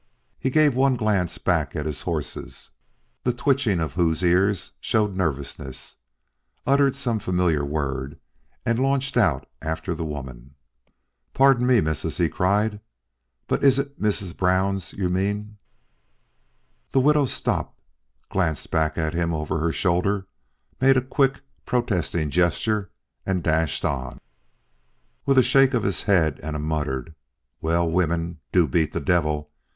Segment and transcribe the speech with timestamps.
[0.39, 2.71] He gave one glance back at his horses,
[3.23, 5.97] the twitching of whose ears showed nervousness,
[6.65, 8.19] uttered some familiar word
[8.65, 10.55] and launched out after the woman.
[11.35, 12.79] "Pardon me, missus," he cried,
[13.45, 15.57] "but is it Miss Brown's you mean?"
[16.93, 17.79] The widow stopped,
[18.27, 20.25] glanced back at him over her shoulder,
[20.81, 22.89] made a quick, protesting gesture
[23.23, 24.19] and dashed on.
[25.27, 27.13] With a shake of his head and a muttered,
[27.61, 29.51] "Well, women do beat the devil!"